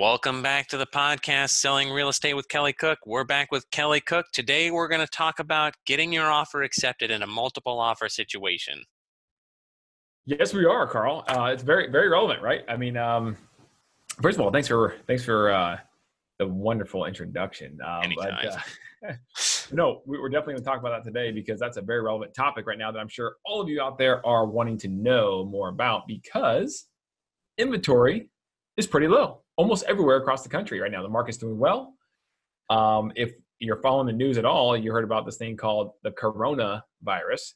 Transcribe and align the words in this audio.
Welcome 0.00 0.42
back 0.42 0.66
to 0.68 0.78
the 0.78 0.86
podcast, 0.86 1.50
Selling 1.50 1.90
Real 1.90 2.08
Estate 2.08 2.32
with 2.32 2.48
Kelly 2.48 2.72
Cook. 2.72 3.00
We're 3.04 3.24
back 3.24 3.52
with 3.52 3.70
Kelly 3.70 4.00
Cook. 4.00 4.24
Today, 4.32 4.70
we're 4.70 4.88
going 4.88 5.02
to 5.02 5.06
talk 5.06 5.40
about 5.40 5.74
getting 5.84 6.10
your 6.10 6.30
offer 6.30 6.62
accepted 6.62 7.10
in 7.10 7.20
a 7.20 7.26
multiple 7.26 7.78
offer 7.78 8.08
situation. 8.08 8.82
Yes, 10.24 10.54
we 10.54 10.64
are, 10.64 10.86
Carl. 10.86 11.22
Uh, 11.28 11.50
it's 11.52 11.62
very, 11.62 11.90
very 11.90 12.08
relevant, 12.08 12.40
right? 12.40 12.62
I 12.66 12.78
mean, 12.78 12.96
um, 12.96 13.36
first 14.22 14.38
of 14.38 14.40
all, 14.40 14.50
thanks 14.50 14.68
for 14.68 14.94
thanks 15.06 15.22
for 15.22 15.50
uh, 15.50 15.76
the 16.38 16.46
wonderful 16.48 17.04
introduction. 17.04 17.78
Um, 17.86 18.04
Anytime. 18.04 18.36
But, 19.02 19.10
uh, 19.10 19.14
no, 19.72 20.00
we, 20.06 20.16
are 20.16 20.30
definitely 20.30 20.54
going 20.54 20.64
to 20.64 20.70
talk 20.70 20.80
about 20.80 21.04
that 21.04 21.06
today 21.06 21.30
because 21.30 21.60
that's 21.60 21.76
a 21.76 21.82
very 21.82 22.00
relevant 22.00 22.32
topic 22.32 22.66
right 22.66 22.78
now 22.78 22.90
that 22.90 23.00
I'm 23.00 23.08
sure 23.08 23.36
all 23.44 23.60
of 23.60 23.68
you 23.68 23.82
out 23.82 23.98
there 23.98 24.26
are 24.26 24.46
wanting 24.46 24.78
to 24.78 24.88
know 24.88 25.44
more 25.44 25.68
about 25.68 26.08
because 26.08 26.86
inventory 27.58 28.30
is 28.78 28.86
pretty 28.86 29.06
low 29.06 29.42
almost 29.60 29.84
everywhere 29.86 30.16
across 30.16 30.42
the 30.42 30.48
country 30.48 30.80
right 30.80 30.90
now. 30.90 31.02
The 31.02 31.08
market's 31.08 31.36
doing 31.36 31.58
well. 31.58 31.92
Um, 32.70 33.12
if 33.14 33.32
you're 33.58 33.82
following 33.82 34.06
the 34.06 34.12
news 34.14 34.38
at 34.38 34.46
all, 34.46 34.74
you 34.74 34.90
heard 34.90 35.04
about 35.04 35.26
this 35.26 35.36
thing 35.36 35.54
called 35.54 35.92
the 36.02 36.12
coronavirus. 36.12 37.52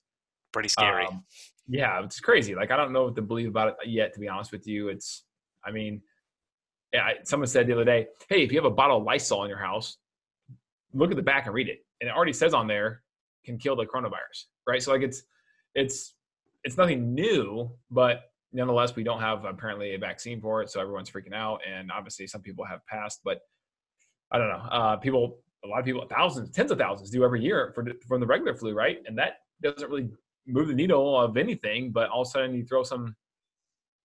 Pretty 0.52 0.68
scary. 0.68 1.06
Um, 1.06 1.24
yeah, 1.66 2.04
it's 2.04 2.20
crazy. 2.20 2.54
Like 2.54 2.70
I 2.70 2.76
don't 2.76 2.92
know 2.92 3.04
what 3.04 3.16
to 3.16 3.22
believe 3.22 3.48
about 3.48 3.68
it 3.68 3.88
yet. 3.88 4.12
To 4.12 4.20
be 4.20 4.28
honest 4.28 4.52
with 4.52 4.66
you, 4.66 4.88
it's. 4.88 5.24
I 5.64 5.70
mean, 5.70 6.02
yeah. 6.92 7.08
Someone 7.22 7.46
said 7.46 7.66
the 7.66 7.72
other 7.72 7.86
day, 7.86 8.08
"Hey, 8.28 8.42
if 8.42 8.52
you 8.52 8.58
have 8.58 8.70
a 8.70 8.74
bottle 8.74 8.98
of 8.98 9.04
Lysol 9.04 9.44
in 9.44 9.48
your 9.48 9.58
house, 9.58 9.96
look 10.92 11.10
at 11.10 11.16
the 11.16 11.22
back 11.22 11.46
and 11.46 11.54
read 11.54 11.70
it, 11.70 11.78
and 12.02 12.10
it 12.10 12.14
already 12.14 12.34
says 12.34 12.52
on 12.52 12.66
there 12.66 13.02
can 13.46 13.56
kill 13.56 13.76
the 13.76 13.86
coronavirus." 13.86 14.44
Right. 14.68 14.82
So 14.82 14.92
like 14.92 15.00
it's 15.00 15.22
it's 15.74 16.14
it's 16.64 16.76
nothing 16.76 17.14
new, 17.14 17.70
but 17.90 18.24
nonetheless, 18.54 18.96
we 18.96 19.02
don't 19.02 19.20
have 19.20 19.44
apparently 19.44 19.94
a 19.94 19.98
vaccine 19.98 20.40
for 20.40 20.62
it, 20.62 20.70
so 20.70 20.80
everyone's 20.80 21.10
freaking 21.10 21.34
out. 21.34 21.60
And 21.68 21.90
obviously, 21.90 22.26
some 22.26 22.40
people 22.40 22.64
have 22.64 22.86
passed, 22.86 23.20
but 23.24 23.40
I 24.30 24.38
don't 24.38 24.48
know. 24.48 24.62
Uh, 24.70 24.96
people, 24.96 25.38
a 25.64 25.68
lot 25.68 25.80
of 25.80 25.84
people, 25.84 26.06
thousands, 26.08 26.50
tens 26.50 26.70
of 26.70 26.78
thousands, 26.78 27.10
do 27.10 27.24
every 27.24 27.42
year 27.42 27.72
for 27.74 27.84
from 28.06 28.20
the 28.20 28.26
regular 28.26 28.54
flu, 28.54 28.72
right? 28.72 28.98
And 29.06 29.18
that 29.18 29.38
doesn't 29.62 29.90
really 29.90 30.08
move 30.46 30.68
the 30.68 30.74
needle 30.74 31.20
of 31.20 31.36
anything. 31.36 31.90
But 31.90 32.08
all 32.08 32.22
of 32.22 32.28
a 32.28 32.30
sudden, 32.30 32.54
you 32.54 32.64
throw 32.64 32.84
some 32.84 33.14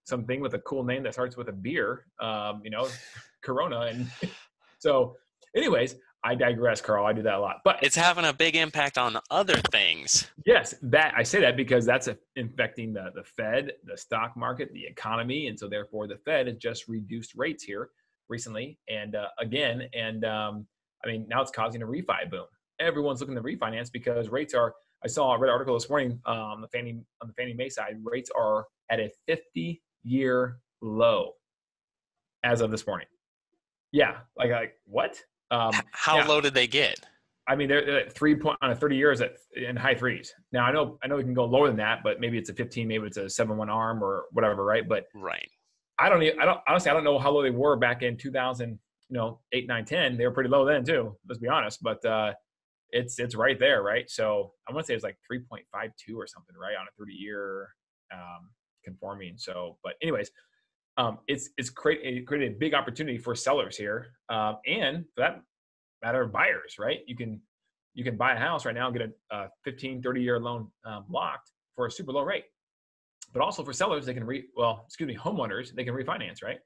something 0.05 0.41
with 0.41 0.55
a 0.55 0.59
cool 0.59 0.83
name 0.83 1.03
that 1.03 1.13
starts 1.13 1.37
with 1.37 1.49
a 1.49 1.53
beer, 1.53 2.07
um, 2.19 2.61
you 2.63 2.71
know, 2.71 2.87
Corona, 3.41 3.81
and 3.81 4.09
so. 4.79 5.15
Anyways, 5.55 5.95
I 6.23 6.35
digress, 6.35 6.81
Carl. 6.81 7.05
I 7.05 7.13
do 7.13 7.21
that 7.21 7.35
a 7.35 7.39
lot, 7.39 7.57
but 7.63 7.79
it's 7.81 7.95
having 7.95 8.25
a 8.25 8.33
big 8.33 8.55
impact 8.55 8.97
on 8.97 9.17
other 9.31 9.55
things. 9.71 10.29
Yes, 10.45 10.75
that 10.81 11.13
I 11.15 11.23
say 11.23 11.39
that 11.41 11.55
because 11.55 11.85
that's 11.85 12.09
infecting 12.35 12.93
the 12.93 13.11
the 13.15 13.23
Fed, 13.23 13.71
the 13.85 13.97
stock 13.97 14.35
market, 14.35 14.71
the 14.73 14.85
economy, 14.85 15.47
and 15.47 15.57
so 15.57 15.69
therefore 15.69 16.07
the 16.07 16.17
Fed 16.17 16.47
has 16.47 16.57
just 16.57 16.87
reduced 16.87 17.35
rates 17.35 17.63
here 17.63 17.89
recently, 18.27 18.77
and 18.89 19.15
uh, 19.15 19.27
again, 19.39 19.83
and 19.93 20.25
um, 20.25 20.67
I 21.05 21.07
mean 21.07 21.25
now 21.29 21.41
it's 21.41 21.51
causing 21.51 21.81
a 21.81 21.87
refi 21.87 22.29
boom. 22.29 22.45
Everyone's 22.81 23.21
looking 23.21 23.35
to 23.35 23.41
refinance 23.41 23.91
because 23.91 24.29
rates 24.29 24.53
are. 24.53 24.73
I 25.03 25.07
saw 25.07 25.33
I 25.33 25.37
read 25.37 25.47
an 25.47 25.53
article 25.53 25.75
this 25.75 25.89
morning 25.89 26.19
um, 26.25 26.35
on 26.35 26.61
the 26.61 26.67
Fannie 26.67 27.01
on 27.21 27.29
the 27.29 27.33
Fannie 27.33 27.53
Mae 27.53 27.69
side. 27.69 27.95
Rates 28.03 28.29
are 28.37 28.65
at 28.91 28.99
a 28.99 29.09
50 29.27 29.81
year 30.03 30.57
low 30.81 31.31
as 32.43 32.59
of 32.59 32.71
this 32.71 32.85
morning. 32.85 33.07
Yeah, 33.93 34.17
like 34.37 34.51
like 34.51 34.73
what? 34.85 35.21
Um, 35.51 35.73
How 35.91 36.17
yeah. 36.17 36.27
low 36.27 36.41
did 36.41 36.53
they 36.53 36.67
get? 36.67 36.99
I 37.47 37.55
mean, 37.55 37.67
they're, 37.67 37.83
they're, 37.83 37.99
at 38.01 38.13
three 38.13 38.35
point 38.35 38.57
on 38.61 38.71
a 38.71 38.75
30 38.75 38.95
years 38.95 39.21
at 39.21 39.37
in 39.55 39.75
high 39.75 39.95
threes. 39.95 40.33
Now 40.51 40.65
I 40.65 40.71
know 40.71 40.99
I 41.03 41.07
know 41.07 41.15
we 41.15 41.23
can 41.23 41.33
go 41.33 41.45
lower 41.45 41.67
than 41.67 41.77
that, 41.77 42.03
but 42.03 42.19
maybe 42.19 42.37
it's 42.37 42.49
a 42.49 42.53
15, 42.53 42.87
maybe 42.87 43.07
it's 43.07 43.17
a 43.17 43.29
seven 43.29 43.57
one 43.57 43.69
arm 43.69 44.03
or 44.03 44.25
whatever, 44.31 44.63
right? 44.63 44.87
But 44.87 45.05
right. 45.15 45.49
I 45.97 46.09
don't 46.09 46.21
even, 46.21 46.39
I 46.39 46.45
don't 46.45 46.59
honestly 46.67 46.91
I 46.91 46.93
don't 46.93 47.03
know 47.03 47.17
how 47.17 47.31
low 47.31 47.41
they 47.41 47.49
were 47.49 47.75
back 47.75 48.03
in 48.03 48.17
2000, 48.17 48.69
you 48.69 48.77
know, 49.09 49.39
eight, 49.51 49.67
nine, 49.67 49.83
10. 49.83 50.17
They 50.17 50.25
were 50.25 50.31
pretty 50.31 50.49
low 50.49 50.63
then 50.63 50.85
too. 50.85 51.17
Let's 51.27 51.39
be 51.39 51.47
honest, 51.47 51.81
but 51.81 52.05
uh, 52.05 52.33
it's 52.91 53.17
it's 53.17 53.35
right 53.35 53.59
there, 53.59 53.81
right? 53.81 54.09
So 54.09 54.53
I 54.67 54.73
want 54.73 54.85
to 54.85 54.91
say 54.91 54.95
it's 54.95 55.03
like 55.03 55.17
3.52 55.31 56.15
or 56.15 56.27
something, 56.27 56.55
right, 56.55 56.75
on 56.79 56.85
a 56.85 56.93
30 56.99 57.13
year 57.13 57.69
um, 58.13 58.51
conforming. 58.85 59.33
So, 59.37 59.77
but 59.83 59.93
anyways, 60.03 60.29
um, 60.99 61.19
it's 61.27 61.49
it's 61.57 61.69
create, 61.69 62.27
created 62.27 62.55
a 62.55 62.59
big 62.59 62.73
opportunity 62.73 63.17
for 63.17 63.33
sellers 63.33 63.77
here, 63.77 64.07
um, 64.27 64.57
and 64.67 65.05
for 65.15 65.21
that 65.21 65.41
matter, 66.03 66.23
of 66.23 66.33
buyers. 66.33 66.75
Right? 66.77 66.99
You 67.07 67.15
can 67.15 67.39
you 67.93 68.03
can 68.03 68.17
buy 68.17 68.33
a 68.33 68.37
house 68.37 68.65
right 68.65 68.75
now 68.75 68.87
and 68.87 68.97
get 68.97 69.09
a, 69.31 69.35
a 69.35 69.49
15, 69.63 70.01
30 70.01 70.21
year 70.21 70.39
loan 70.39 70.67
um, 70.85 71.05
locked 71.09 71.51
for 71.75 71.85
a 71.85 71.91
super 71.91 72.11
low 72.11 72.23
rate. 72.23 72.43
But 73.33 73.41
also 73.41 73.63
for 73.63 73.71
sellers, 73.71 74.05
they 74.05 74.13
can 74.13 74.25
re 74.25 74.45
well, 74.57 74.83
excuse 74.85 75.07
me, 75.07 75.15
homeowners 75.15 75.73
they 75.73 75.85
can 75.85 75.93
refinance. 75.93 76.43
Right? 76.43 76.59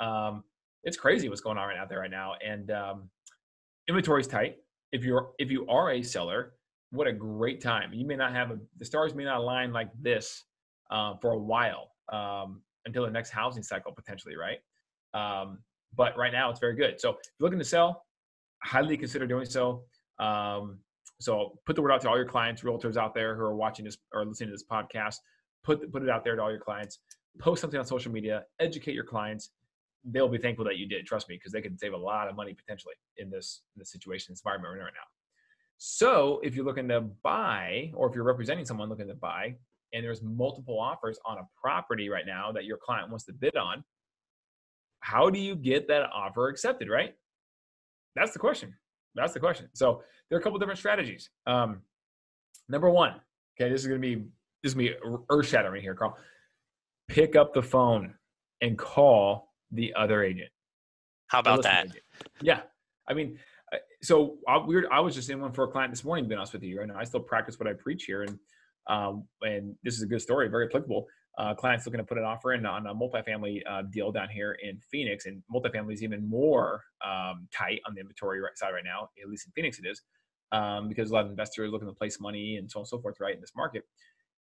Um, 0.00 0.42
it's 0.82 0.96
crazy 0.96 1.28
what's 1.28 1.40
going 1.40 1.56
on 1.56 1.68
right 1.68 1.78
out 1.78 1.88
there 1.88 2.00
right 2.00 2.10
now, 2.10 2.32
and 2.44 2.72
um, 2.72 3.08
inventory 3.88 4.22
is 4.22 4.26
tight. 4.26 4.56
If 4.90 5.04
you're 5.04 5.30
if 5.38 5.52
you 5.52 5.68
are 5.68 5.92
a 5.92 6.02
seller, 6.02 6.54
what 6.90 7.06
a 7.06 7.12
great 7.12 7.60
time! 7.62 7.92
You 7.92 8.04
may 8.04 8.16
not 8.16 8.32
have 8.32 8.50
a, 8.50 8.58
the 8.78 8.84
stars 8.84 9.14
may 9.14 9.24
not 9.24 9.38
align 9.38 9.72
like 9.72 9.90
this 10.00 10.44
uh, 10.90 11.14
for 11.20 11.30
a 11.30 11.38
while. 11.38 11.92
Um, 12.12 12.62
until 12.88 13.04
the 13.04 13.10
next 13.10 13.30
housing 13.30 13.62
cycle 13.62 13.92
potentially, 13.92 14.34
right? 14.36 14.58
Um, 15.14 15.58
but 15.94 16.16
right 16.16 16.32
now 16.32 16.50
it's 16.50 16.60
very 16.60 16.74
good. 16.74 17.00
So 17.00 17.10
if 17.10 17.16
you're 17.38 17.46
looking 17.46 17.58
to 17.58 17.64
sell, 17.64 18.04
highly 18.62 18.96
consider 18.96 19.26
doing 19.26 19.46
so. 19.46 19.84
Um, 20.18 20.78
so 21.20 21.58
put 21.66 21.76
the 21.76 21.82
word 21.82 21.92
out 21.92 22.00
to 22.02 22.08
all 22.08 22.16
your 22.16 22.26
clients, 22.26 22.62
realtors 22.62 22.96
out 22.96 23.14
there 23.14 23.34
who 23.36 23.42
are 23.42 23.54
watching 23.54 23.84
this 23.84 23.96
or 24.12 24.24
listening 24.24 24.48
to 24.48 24.52
this 24.54 24.64
podcast. 24.70 25.16
Put 25.64 25.90
put 25.92 26.02
it 26.02 26.08
out 26.08 26.24
there 26.24 26.36
to 26.36 26.42
all 26.42 26.50
your 26.50 26.60
clients. 26.60 26.98
Post 27.38 27.60
something 27.60 27.78
on 27.78 27.86
social 27.86 28.12
media. 28.12 28.44
Educate 28.60 28.94
your 28.94 29.04
clients. 29.04 29.50
They'll 30.04 30.28
be 30.28 30.38
thankful 30.38 30.64
that 30.64 30.78
you 30.78 30.86
did. 30.86 31.06
Trust 31.06 31.28
me, 31.28 31.36
because 31.36 31.52
they 31.52 31.60
can 31.60 31.76
save 31.76 31.92
a 31.92 31.96
lot 31.96 32.28
of 32.28 32.36
money 32.36 32.54
potentially 32.54 32.94
in 33.16 33.30
this 33.30 33.62
in 33.76 33.80
this 33.80 33.90
situation, 33.90 34.32
this 34.32 34.40
environment 34.40 34.72
we're 34.72 34.78
in 34.78 34.84
right 34.84 34.92
now. 34.94 35.08
So 35.78 36.40
if 36.42 36.54
you're 36.54 36.64
looking 36.64 36.88
to 36.88 37.00
buy, 37.00 37.92
or 37.94 38.08
if 38.08 38.14
you're 38.14 38.24
representing 38.24 38.64
someone 38.64 38.88
looking 38.88 39.08
to 39.08 39.14
buy, 39.14 39.56
and 39.92 40.04
there's 40.04 40.22
multiple 40.22 40.78
offers 40.78 41.18
on 41.24 41.38
a 41.38 41.48
property 41.60 42.08
right 42.08 42.26
now 42.26 42.52
that 42.52 42.64
your 42.64 42.76
client 42.76 43.08
wants 43.10 43.24
to 43.24 43.32
bid 43.32 43.56
on, 43.56 43.84
how 45.00 45.30
do 45.30 45.38
you 45.38 45.54
get 45.54 45.88
that 45.88 46.08
offer 46.12 46.48
accepted, 46.48 46.88
right? 46.88 47.14
That's 48.14 48.32
the 48.32 48.38
question. 48.38 48.74
That's 49.14 49.32
the 49.32 49.40
question. 49.40 49.68
So 49.72 50.02
there 50.28 50.36
are 50.36 50.40
a 50.40 50.42
couple 50.42 50.58
different 50.58 50.78
strategies. 50.78 51.30
Um, 51.46 51.82
number 52.68 52.90
one, 52.90 53.14
okay, 53.58 53.70
this 53.70 53.80
is 53.80 53.86
gonna 53.86 54.00
be 54.00 54.16
this 54.62 54.72
is 54.72 54.74
gonna 54.74 54.88
be 54.88 54.94
earth 55.30 55.46
shattering 55.46 55.82
here, 55.82 55.94
Carl. 55.94 56.16
Pick 57.08 57.36
up 57.36 57.54
the 57.54 57.62
phone 57.62 58.14
and 58.60 58.76
call 58.76 59.54
the 59.70 59.94
other 59.94 60.22
agent. 60.22 60.50
How 61.28 61.40
about 61.40 61.62
that? 61.62 61.86
Agent. 61.86 62.02
Yeah, 62.42 62.60
I 63.08 63.14
mean, 63.14 63.38
so 64.02 64.38
I, 64.46 64.58
we 64.58 64.76
were, 64.76 64.92
I 64.92 65.00
was 65.00 65.14
just 65.14 65.30
in 65.30 65.40
one 65.40 65.52
for 65.52 65.64
a 65.64 65.68
client 65.68 65.92
this 65.92 66.04
morning. 66.04 66.24
To 66.24 66.28
be 66.28 66.34
honest 66.34 66.52
with 66.52 66.62
you, 66.62 66.78
right 66.78 66.88
now 66.88 66.96
I 66.98 67.04
still 67.04 67.20
practice 67.20 67.58
what 67.58 67.68
I 67.68 67.72
preach 67.72 68.04
here, 68.04 68.22
and 68.22 68.38
um, 68.88 69.24
and 69.42 69.74
this 69.82 69.94
is 69.94 70.02
a 70.02 70.06
good 70.06 70.22
story, 70.22 70.48
very 70.48 70.66
applicable. 70.66 71.06
Uh, 71.38 71.54
clients 71.54 71.86
looking 71.86 71.98
to 71.98 72.04
put 72.04 72.18
an 72.18 72.24
offer 72.24 72.52
in 72.54 72.66
on 72.66 72.86
a 72.88 72.94
multifamily 72.94 73.62
uh, 73.70 73.82
deal 73.92 74.10
down 74.10 74.28
here 74.28 74.56
in 74.62 74.80
Phoenix, 74.90 75.26
and 75.26 75.40
multifamily 75.54 75.92
is 75.92 76.02
even 76.02 76.28
more 76.28 76.82
um, 77.06 77.46
tight 77.56 77.80
on 77.86 77.94
the 77.94 78.00
inventory 78.00 78.40
right 78.40 78.56
side 78.56 78.72
right 78.72 78.84
now. 78.84 79.08
At 79.22 79.28
least 79.28 79.46
in 79.46 79.52
Phoenix, 79.52 79.78
it 79.78 79.86
is 79.86 80.02
um, 80.50 80.88
because 80.88 81.10
a 81.10 81.14
lot 81.14 81.24
of 81.24 81.30
investors 81.30 81.70
looking 81.70 81.86
to 81.86 81.94
place 81.94 82.20
money 82.20 82.56
and 82.56 82.70
so 82.70 82.78
on 82.78 82.82
and 82.82 82.88
so 82.88 83.00
forth, 83.00 83.16
right, 83.20 83.34
in 83.34 83.40
this 83.40 83.52
market. 83.56 83.84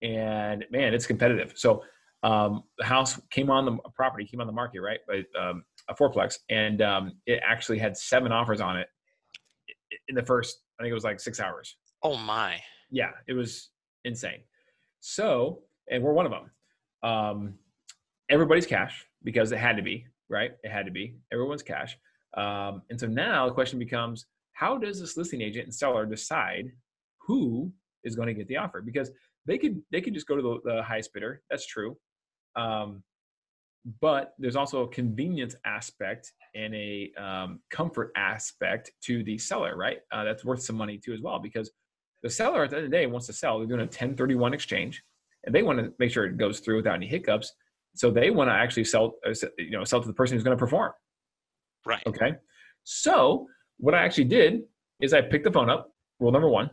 And 0.02 0.66
man, 0.72 0.94
it's 0.94 1.06
competitive. 1.06 1.54
So 1.56 1.84
um, 2.24 2.64
the 2.78 2.86
house 2.86 3.20
came 3.30 3.50
on 3.50 3.66
the 3.66 3.78
property, 3.96 4.26
came 4.26 4.42
on 4.42 4.48
the 4.48 4.54
market, 4.54 4.82
right, 4.82 5.00
but 5.08 5.26
um, 5.40 5.64
a 5.90 5.96
fourplex, 5.96 6.36
and 6.50 6.82
um, 6.82 7.14
it 7.26 7.40
actually 7.48 7.80
had 7.80 7.96
seven 7.96 8.32
offers 8.32 8.62
on 8.62 8.78
it 8.78 8.88
in 10.08 10.16
the 10.16 10.24
first. 10.24 10.62
I 10.80 10.84
think 10.84 10.92
it 10.92 10.96
was 10.96 11.04
like 11.04 11.20
six 11.20 11.40
hours. 11.40 11.78
Oh 12.04 12.18
my! 12.18 12.60
Yeah, 12.90 13.12
it 13.28 13.34
was 13.34 13.70
insane. 14.06 14.42
So, 15.00 15.63
and 15.89 16.03
we're 16.03 16.13
one 16.13 16.25
of 16.25 16.31
them. 16.31 16.51
Um, 17.03 17.53
everybody's 18.30 18.65
cash 18.65 19.06
because 19.24 19.51
it 19.51 19.57
had 19.57 19.77
to 19.77 19.83
be, 19.83 20.06
right? 20.30 20.51
It 20.63 20.71
had 20.71 20.86
to 20.86 20.92
be. 20.92 21.15
Everyone's 21.31 21.63
cash. 21.63 21.98
Um, 22.36 22.83
and 22.89 23.00
so 23.00 23.07
now 23.07 23.48
the 23.48 23.53
question 23.53 23.80
becomes 23.80 24.25
how 24.53 24.77
does 24.77 25.00
this 25.00 25.18
listing 25.18 25.42
agent 25.42 25.65
and 25.65 25.74
seller 25.74 26.06
decide 26.06 26.71
who 27.19 27.71
is 28.03 28.15
going 28.15 28.27
to 28.27 28.33
get 28.33 28.48
the 28.48 28.57
offer? 28.57 28.81
Because 28.81 29.12
they 29.45 29.57
could 29.57 29.81
they 29.92 30.01
could 30.01 30.13
just 30.13 30.27
go 30.27 30.36
to 30.36 30.42
the, 30.42 30.59
the 30.63 30.83
highest 30.83 31.13
bidder. 31.13 31.42
That's 31.50 31.65
true. 31.65 31.98
Um, 32.56 33.03
but 34.00 34.33
there's 34.38 34.56
also 34.56 34.83
a 34.83 34.88
convenience 34.88 35.56
aspect 35.65 36.33
and 36.53 36.75
a 36.75 37.12
um, 37.18 37.59
comfort 37.71 38.12
aspect 38.15 38.92
to 39.01 39.24
the 39.24 39.38
seller, 39.38 39.75
right? 39.75 40.00
Uh, 40.12 40.24
that's 40.24 40.45
worth 40.45 40.62
some 40.62 40.75
money 40.75 41.00
too 41.00 41.13
as 41.13 41.21
well 41.21 41.39
because 41.39 41.71
the 42.24 42.30
seller 42.30 42.64
at 42.64 42.70
the 42.70 42.78
end 42.78 42.86
of 42.86 42.92
the 42.92 42.98
day 42.98 43.06
wants 43.06 43.28
to 43.28 43.34
sell. 43.34 43.58
They're 43.58 43.68
doing 43.68 43.80
a 43.80 43.84
1031 43.84 44.54
exchange, 44.54 45.04
and 45.44 45.54
they 45.54 45.64
want 45.64 45.80
to 45.80 45.94
make 46.00 46.12
sure 46.12 46.26
it 46.26 46.38
goes 46.38 46.60
through 46.60 46.78
without 46.78 46.96
any 46.96 47.08
hiccups. 47.08 47.54
So 47.96 48.12
they 48.12 48.30
want 48.30 48.50
to 48.50 48.54
actually 48.54 48.86
sell, 48.86 49.16
uh, 49.26 49.34
you 49.58 49.72
know, 49.72 49.84
sell 49.84 50.02
to 50.02 50.08
the 50.08 50.14
person 50.14 50.36
who's 50.36 50.44
going 50.44 50.56
to 50.56 50.60
perform. 50.60 50.94
Right. 51.86 52.04
Okay. 52.08 52.34
So 52.84 53.48
what 53.78 53.96
I 53.96 54.04
actually 54.04 54.26
did 54.26 54.62
is 55.02 55.14
I 55.14 55.22
picked 55.22 55.44
the 55.44 55.52
phone 55.52 55.70
up. 55.70 55.92
Rule 56.20 56.32
number 56.32 56.50
one. 56.50 56.70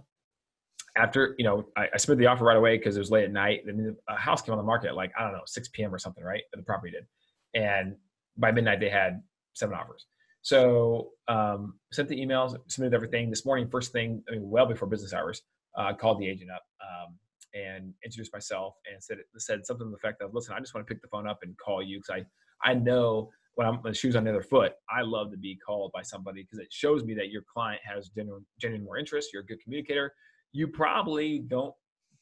After 0.97 1.35
you 1.39 1.45
know, 1.45 1.65
I, 1.77 1.89
I 1.95 1.97
submitted 1.97 2.23
the 2.23 2.27
offer 2.27 2.45
right 2.45 2.57
away 2.57 2.77
because 2.77 2.97
it 2.97 3.01
was 3.01 3.11
late 3.11 3.25
at 3.25 3.33
night. 3.33 3.61
And 3.67 3.97
a 4.09 4.17
house 4.17 4.43
came 4.43 4.53
on 4.53 4.59
the 4.59 4.65
market 4.65 4.89
at 4.89 4.97
like 4.97 5.13
I 5.19 5.23
don't 5.23 5.33
know 5.33 5.43
6 5.47 5.69
p.m. 5.69 5.95
or 5.95 5.99
something, 5.99 6.23
right? 6.23 6.43
The 6.53 6.63
property 6.63 6.93
did, 6.93 7.07
and 7.55 7.97
by 8.37 8.53
midnight 8.53 8.81
they 8.81 8.91
had 8.91 9.23
seven 9.55 9.77
offers. 9.77 10.07
So 10.43 11.11
um, 11.29 11.75
sent 11.93 12.09
the 12.09 12.17
emails, 12.19 12.57
submitted 12.69 12.95
everything. 12.95 13.31
This 13.31 13.45
morning, 13.45 13.69
first 13.69 13.93
thing, 13.93 14.23
I 14.29 14.33
mean, 14.33 14.49
well 14.49 14.67
before 14.67 14.89
business 14.89 15.13
hours, 15.13 15.43
uh, 15.77 15.93
called 15.95 16.21
the 16.21 16.29
agent 16.29 16.51
up 16.51 16.63
um, 16.81 17.19
and 17.55 17.93
introduced 18.05 18.33
myself 18.33 18.75
and 18.91 19.03
said 19.03 19.19
said 19.39 19.67
something 19.67 19.87
to 19.87 19.91
the 19.91 19.97
effect 19.97 20.23
of, 20.23 20.35
"Listen, 20.35 20.55
I 20.55 20.61
just 20.61 20.75
want 20.75 20.87
to 20.87 20.93
pick 20.93 21.03
the 21.03 21.09
phone 21.09 21.29
up 21.29 21.41
and 21.43 21.57
call 21.59 21.83
you 21.83 21.99
because 21.99 22.25
I 22.65 22.71
I 22.71 22.75
know 22.75 23.31
when 23.55 23.67
I'm 23.67 23.77
when 23.83 23.93
the 23.93 23.99
shoes 23.99 24.15
on 24.17 24.25
the 24.25 24.31
other 24.31 24.43
foot, 24.43 24.73
I 24.89 25.03
love 25.03 25.31
to 25.33 25.37
be 25.37 25.57
called 25.57 25.91
by 25.93 26.03
somebody 26.03 26.43
because 26.43 26.61
it 26.61 26.69
shows 26.71 27.05
me 27.05 27.15
that 27.15 27.31
your 27.31 27.43
client 27.53 27.81
has 27.85 28.09
genuine 28.09 28.47
genuine 28.61 28.85
more 28.85 28.99
interest. 28.99 29.31
You're 29.33 29.43
a 29.43 29.47
good 29.47 29.61
communicator. 29.63 30.13
You 30.53 30.69
probably 30.69 31.41
don't 31.41 31.75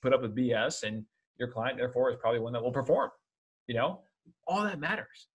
put 0.03 0.15
up 0.15 0.23
with 0.23 0.35
BS, 0.35 0.83
and 0.83 1.05
your 1.39 1.49
client 1.49 1.77
therefore 1.77 2.11
is 2.11 2.17
probably 2.21 2.41
one 2.41 2.53
that 2.55 2.63
will 2.63 2.73
perform. 2.73 3.11
You 3.67 3.75
know, 3.75 4.01
all 4.47 4.63
that 4.63 4.81
matters. 4.81 5.29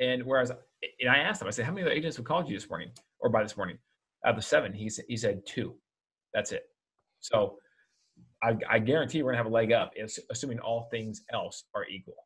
And 0.00 0.24
whereas, 0.24 0.50
and 0.50 1.10
I 1.10 1.18
asked 1.18 1.42
him, 1.42 1.48
I 1.48 1.50
said, 1.50 1.66
how 1.66 1.72
many 1.72 1.82
other 1.82 1.94
agents 1.94 2.16
have 2.16 2.24
called 2.24 2.48
you 2.48 2.56
this 2.56 2.68
morning 2.68 2.90
or 3.20 3.28
by 3.28 3.42
this 3.42 3.56
morning? 3.56 3.78
Out 4.24 4.30
of 4.30 4.36
the 4.36 4.42
seven, 4.42 4.72
he 4.72 4.88
said, 4.88 5.04
he 5.08 5.16
said 5.16 5.42
two. 5.46 5.74
That's 6.34 6.52
it. 6.52 6.64
So 7.20 7.58
I, 8.42 8.56
I 8.68 8.78
guarantee 8.78 9.22
we're 9.22 9.32
gonna 9.32 9.42
have 9.42 9.46
a 9.46 9.54
leg 9.54 9.72
up, 9.72 9.92
assuming 10.30 10.58
all 10.58 10.88
things 10.90 11.22
else 11.32 11.64
are 11.74 11.86
equal, 11.86 12.16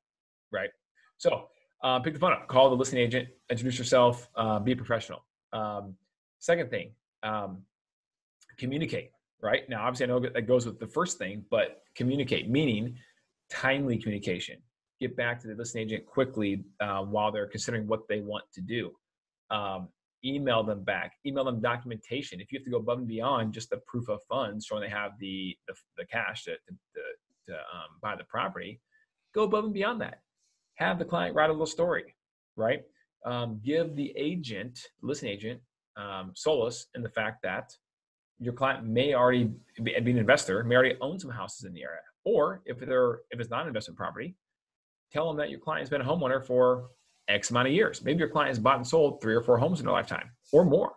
right? 0.52 0.70
So 1.18 1.48
uh, 1.82 1.98
pick 1.98 2.14
the 2.14 2.20
phone 2.20 2.32
up, 2.32 2.46
call 2.48 2.70
the 2.70 2.76
listing 2.76 2.98
agent, 2.98 3.28
introduce 3.50 3.78
yourself, 3.78 4.28
uh, 4.36 4.58
be 4.58 4.74
professional. 4.74 5.24
Um, 5.52 5.94
second 6.38 6.70
thing, 6.70 6.92
um, 7.22 7.62
communicate. 8.58 9.10
Right 9.42 9.68
now, 9.68 9.84
obviously, 9.84 10.04
I 10.04 10.08
know 10.08 10.20
that 10.20 10.46
goes 10.46 10.64
with 10.64 10.78
the 10.78 10.86
first 10.86 11.18
thing, 11.18 11.44
but 11.50 11.82
communicate, 11.94 12.48
meaning 12.48 12.96
timely 13.50 13.98
communication 13.98 14.58
get 15.06 15.16
back 15.16 15.40
to 15.40 15.48
the 15.48 15.54
listing 15.54 15.82
agent 15.82 16.06
quickly 16.06 16.64
uh, 16.80 17.02
while 17.02 17.30
they're 17.30 17.46
considering 17.46 17.86
what 17.86 18.08
they 18.08 18.20
want 18.20 18.44
to 18.54 18.60
do. 18.60 18.90
Um, 19.50 19.88
email 20.24 20.62
them 20.62 20.82
back, 20.82 21.12
email 21.26 21.44
them 21.44 21.60
documentation. 21.60 22.40
If 22.40 22.50
you 22.50 22.58
have 22.58 22.64
to 22.64 22.70
go 22.70 22.78
above 22.78 22.98
and 22.98 23.08
beyond 23.08 23.52
just 23.52 23.68
the 23.70 23.80
proof 23.86 24.08
of 24.08 24.20
funds 24.28 24.64
showing 24.64 24.82
they 24.82 24.88
have 24.88 25.12
the 25.20 25.56
the, 25.68 25.74
the 25.98 26.06
cash 26.06 26.44
to, 26.44 26.52
to, 26.52 27.02
to 27.48 27.52
um, 27.54 27.90
buy 28.00 28.16
the 28.16 28.24
property, 28.24 28.80
go 29.34 29.42
above 29.42 29.64
and 29.64 29.74
beyond 29.74 30.00
that. 30.00 30.20
Have 30.76 30.98
the 30.98 31.04
client 31.04 31.34
write 31.36 31.50
a 31.50 31.52
little 31.52 31.66
story, 31.66 32.14
right? 32.56 32.82
Um, 33.26 33.60
give 33.62 33.94
the 33.94 34.12
agent, 34.16 34.78
listing 35.02 35.28
agent, 35.28 35.60
um, 35.96 36.32
solace 36.34 36.86
in 36.94 37.02
the 37.02 37.08
fact 37.08 37.42
that 37.42 37.70
your 38.40 38.54
client 38.54 38.84
may 38.84 39.14
already 39.14 39.50
be, 39.82 39.98
be 40.00 40.10
an 40.10 40.18
investor, 40.18 40.64
may 40.64 40.74
already 40.74 40.96
own 41.00 41.18
some 41.18 41.30
houses 41.30 41.64
in 41.64 41.72
the 41.74 41.82
area, 41.82 42.00
or 42.24 42.62
if 42.64 42.80
they're 42.80 43.20
if 43.30 43.38
it's 43.40 43.50
not 43.50 43.62
an 43.62 43.68
investment 43.68 43.96
property, 43.98 44.34
tell 45.14 45.28
them 45.28 45.36
that 45.36 45.48
your 45.48 45.60
client's 45.60 45.88
been 45.88 46.00
a 46.00 46.04
homeowner 46.04 46.44
for 46.44 46.88
X 47.28 47.50
amount 47.50 47.68
of 47.68 47.72
years. 47.72 48.02
Maybe 48.04 48.18
your 48.18 48.28
client 48.28 48.48
has 48.48 48.58
bought 48.58 48.76
and 48.76 48.86
sold 48.86 49.22
three 49.22 49.34
or 49.34 49.40
four 49.40 49.56
homes 49.56 49.78
in 49.78 49.86
their 49.86 49.94
lifetime 49.94 50.30
or 50.52 50.64
more. 50.64 50.96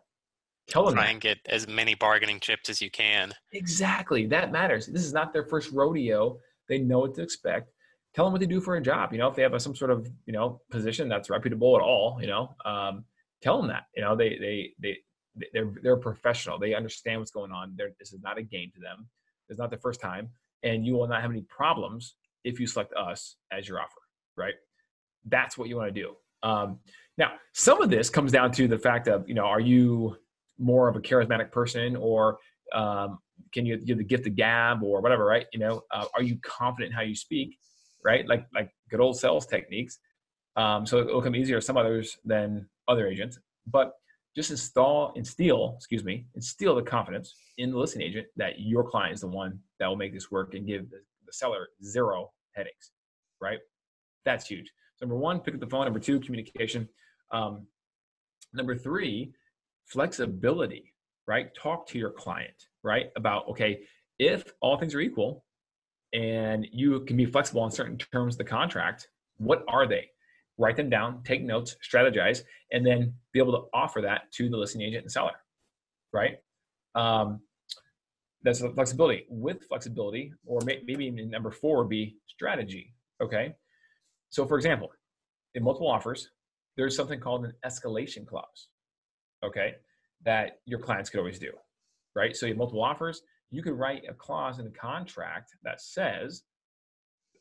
Tell 0.68 0.86
them 0.86 0.96
try 0.96 1.06
that. 1.06 1.12
and 1.12 1.22
get 1.22 1.38
as 1.46 1.68
many 1.68 1.96
bargaining 1.96 2.42
chips 2.42 2.69
as 2.69 2.81
you 2.81 2.92
can. 2.92 3.34
Exactly. 3.54 4.25
That 4.25 4.52
matters. 4.52 4.88
This 4.88 5.06
is 5.06 5.14
not 5.14 5.31
their 5.31 5.46
first 5.46 5.72
rodeo. 5.72 6.40
They 6.68 6.80
know 6.80 7.00
what 7.00 7.14
to 7.16 7.22
expect. 7.22 7.72
Tell 8.14 8.25
them 8.25 8.34
what 8.34 8.42
they 8.42 8.48
do 8.48 8.60
for 8.60 8.75
a 8.75 8.81
job. 8.81 9.14
You 9.14 9.19
know, 9.19 9.30
if 9.30 9.36
they 9.36 9.44
have 9.44 9.54
a, 9.54 9.60
some 9.60 9.75
sort 9.75 9.92
of, 9.92 10.10
you 10.25 10.34
know, 10.34 10.60
position 10.69 11.08
that's 11.08 11.30
reputable 11.30 11.78
at 11.78 11.81
all, 11.81 12.18
you 12.19 12.28
know, 12.28 12.56
um, 12.66 13.06
tell 13.42 13.60
them 13.60 13.68
that, 13.68 13.84
you 13.96 14.02
know, 14.02 14.16
they, 14.16 14.38
they, 14.40 14.72
they, 14.81 14.98
they're, 15.54 15.72
they're 15.84 15.98
professional. 15.98 16.60
They 16.60 16.74
understand 16.74 17.22
what's 17.22 17.31
going 17.31 17.52
on. 17.52 17.75
They're, 17.78 17.92
this 18.00 18.12
is 18.12 18.19
not 18.22 18.38
a 18.38 18.44
game 18.44 18.72
to 18.74 18.81
them. 18.81 19.08
It's 19.48 19.60
not 19.60 19.69
the 19.69 19.78
first 19.78 20.02
time. 20.02 20.30
And 20.64 20.86
you 20.86 20.96
will 20.96 21.08
not 21.08 21.22
have 21.22 21.31
any 21.31 21.44
problems 21.44 22.16
if 22.44 22.60
you 22.60 22.68
select 22.68 22.94
us 22.96 23.38
as 23.52 23.69
your 23.69 23.80
offer 23.80 24.02
right? 24.38 24.54
That's 25.25 25.57
what 25.57 25.68
you 25.68 25.75
want 25.75 25.94
to 25.94 26.01
do. 26.01 26.16
Um, 26.44 26.80
now, 27.18 27.34
some 27.54 27.81
of 27.81 27.89
this 27.89 28.10
comes 28.10 28.31
down 28.31 28.51
to 28.54 28.68
the 28.68 28.78
fact 28.78 29.07
of, 29.07 29.28
you 29.28 29.34
know, 29.34 29.45
are 29.45 29.60
you 29.60 30.16
more 30.60 30.88
of 30.88 30.95
a 30.95 31.00
charismatic 31.00 31.51
person 31.51 31.95
or 31.95 32.38
um, 32.74 33.19
can 33.54 33.66
you 33.66 33.78
give 33.78 33.98
the 33.98 34.04
gift 34.04 34.28
of 34.28 34.36
gab 34.36 34.84
or 34.84 35.01
whatever, 35.01 35.25
right? 35.25 35.45
You 35.54 35.60
know, 35.60 35.81
uh, 35.92 36.06
are 36.16 36.24
you 36.24 36.38
confident 36.44 36.92
in 36.92 36.95
how 36.95 37.04
you 37.04 37.16
speak, 37.16 37.57
right? 38.04 38.28
Like, 38.28 38.45
like 38.54 38.69
good 38.89 39.00
old 39.00 39.18
sales 39.18 39.45
techniques. 39.45 40.00
Um, 40.56 40.86
so 40.86 41.00
it'll 41.00 41.22
come 41.22 41.36
easier 41.36 41.60
to 41.60 41.62
some 41.62 41.78
others 41.78 42.18
than 42.25 42.68
other 42.88 43.07
agents, 43.07 43.40
but 43.68 43.94
just 44.36 44.51
install, 44.51 45.13
instill, 45.16 45.74
excuse 45.78 46.04
me, 46.04 46.25
instill 46.36 46.75
the 46.75 46.81
confidence 46.81 47.33
in 47.57 47.72
the 47.72 47.78
listing 47.78 48.01
agent 48.01 48.28
that 48.36 48.60
your 48.60 48.83
client 48.83 49.13
is 49.13 49.22
the 49.22 49.28
one 49.28 49.60
that 49.80 49.88
will 49.88 49.95
make 49.95 50.13
this 50.13 50.30
work 50.31 50.54
and 50.54 50.68
give 50.68 50.90
the 50.90 51.33
seller 51.33 51.68
zero 51.83 52.30
headaches, 52.54 52.92
right? 53.42 53.60
That's 54.27 54.45
huge. 54.45 54.74
So 54.97 55.06
number 55.06 55.15
one, 55.15 55.39
pick 55.39 55.53
up 55.53 55.62
the 55.62 55.68
phone. 55.68 55.85
Number 55.85 56.01
two, 56.01 56.19
communication. 56.19 56.89
Um, 57.31 57.65
number 58.53 58.75
three, 58.75 59.31
flexibility, 59.85 60.94
right? 61.27 61.56
Talk 61.56 61.88
to 61.88 61.97
your 61.97 62.12
client, 62.12 62.68
right? 62.83 63.09
About, 63.15 63.47
okay, 63.47 63.83
if 64.19 64.51
all 64.59 64.77
things 64.77 64.94
are 64.94 65.00
equal 65.00 65.45
and 66.12 66.68
you 66.74 67.00
can 67.06 67.15
be 67.15 67.25
flexible 67.25 67.62
on 67.62 67.71
certain 67.71 67.97
terms 67.97 68.33
of 68.33 68.39
the 68.39 68.44
contract, 68.44 69.07
what 69.38 69.63
are 69.69 69.88
they? 69.88 70.09
Write 70.57 70.75
them 70.75 70.89
down, 70.89 71.23
take 71.23 71.41
notes, 71.41 71.77
strategize, 71.89 72.41
and 72.73 72.85
then 72.85 73.13
be 73.31 73.39
able 73.39 73.53
to 73.53 73.68
offer 73.73 74.01
that 74.01 74.30
to 74.33 74.50
the 74.50 74.57
listing 74.57 74.81
agent 74.81 75.03
and 75.03 75.12
seller, 75.12 75.39
right? 76.12 76.39
Um, 76.95 77.39
that's 78.44 78.59
flexibility. 78.59 79.25
With 79.30 79.63
flexibility, 79.69 80.33
or 80.45 80.59
maybe 80.65 81.12
number 81.12 81.51
four 81.51 81.77
would 81.77 81.89
be 81.89 82.18
strategy. 82.27 82.94
Okay, 83.21 83.56
so, 84.29 84.45
for 84.45 84.57
example, 84.57 84.92
in 85.56 85.63
multiple 85.63 85.90
offers, 85.90 86.30
there's 86.75 86.95
something 86.95 87.19
called 87.19 87.45
an 87.45 87.54
escalation 87.66 88.25
clause, 88.25 88.69
okay, 89.44 89.75
that 90.23 90.59
your 90.66 90.80
clients 90.80 91.09
could 91.09 91.19
always 91.19 91.40
do, 91.40 91.52
right? 92.16 92.35
So, 92.35 92.45
you 92.45 92.52
have 92.52 92.57
multiple 92.57 92.83
offers, 92.83 93.21
you 93.49 93.63
could 93.63 93.73
write 93.73 94.04
a 94.09 94.13
clause 94.13 94.59
in 94.59 94.66
the 94.66 94.71
contract 94.71 95.56
that 95.63 95.81
says, 95.81 96.44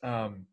um, 0.02 0.46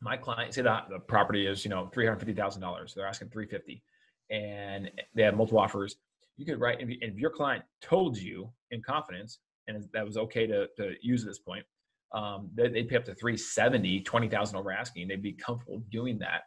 my 0.00 0.16
client 0.16 0.54
say 0.54 0.62
that 0.62 0.88
the 0.90 0.98
property 0.98 1.46
is 1.46 1.64
you 1.64 1.70
know 1.70 1.88
three 1.92 2.04
hundred 2.04 2.20
fifty 2.20 2.34
thousand 2.34 2.62
dollars. 2.62 2.94
They're 2.94 3.06
asking 3.06 3.30
three 3.30 3.46
fifty, 3.46 3.82
and 4.30 4.90
they 5.14 5.22
have 5.22 5.36
multiple 5.36 5.60
offers. 5.60 5.96
You 6.36 6.46
could 6.46 6.60
write 6.60 6.80
and 6.80 6.92
if 7.00 7.16
your 7.16 7.30
client 7.30 7.64
told 7.82 8.16
you 8.16 8.50
in 8.70 8.82
confidence, 8.82 9.38
and 9.66 9.88
that 9.92 10.04
was 10.04 10.16
okay 10.16 10.46
to, 10.46 10.68
to 10.76 10.92
use 11.02 11.22
at 11.22 11.28
this 11.28 11.40
point, 11.40 11.64
um, 12.12 12.50
they, 12.54 12.68
would 12.68 12.88
pay 12.88 12.96
up 12.96 13.04
to 13.04 13.14
370, 13.14 14.00
20,000 14.00 14.56
over 14.56 14.72
asking. 14.72 15.08
They'd 15.08 15.22
be 15.22 15.32
comfortable 15.32 15.82
doing 15.90 16.18
that. 16.20 16.42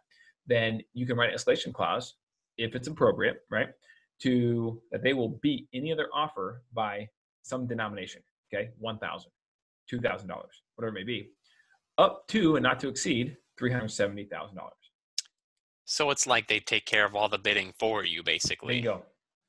Then 0.48 0.82
you 0.94 1.06
can 1.06 1.18
write 1.18 1.32
an 1.32 1.36
escalation 1.36 1.74
clause 1.74 2.16
if 2.58 2.76
it's 2.76 2.88
appropriate, 2.88 3.42
right? 3.50 3.70
To 4.24 4.82
that 4.92 5.04
they 5.04 5.14
will 5.14 5.40
beat 5.42 5.68
any 5.74 5.92
other 5.92 6.08
offer 6.14 6.64
by 6.74 7.08
some 7.44 7.68
denomination, 7.68 8.22
okay? 8.54 8.70
$1,000, 8.84 9.00
$2,000, 9.92 10.28
whatever 10.76 10.88
it 10.88 10.94
may 10.94 11.04
be, 11.04 11.30
up 11.98 12.28
to 12.30 12.56
and 12.56 12.64
not 12.64 12.80
to 12.80 12.88
exceed 12.88 13.38
$370,000. 13.60 14.28
So 15.86 16.10
it's 16.10 16.26
like 16.26 16.48
they 16.48 16.60
take 16.60 16.86
care 16.86 17.06
of 17.06 17.16
all 17.16 17.28
the 17.28 17.38
bidding 17.38 17.74
for 17.78 18.06
you, 18.06 18.24
basically. 18.24 18.76
Bingo. 18.76 19.04